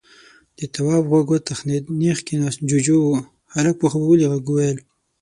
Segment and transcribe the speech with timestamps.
[0.57, 2.59] د تواب غوږ وتخنېد، نېغ کېناست.
[2.69, 3.09] جُوجُو و.
[3.53, 4.77] هلک په خوبولي غږ وويل: